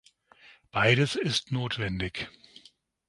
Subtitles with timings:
[0.73, 2.27] Beides ist notwendig.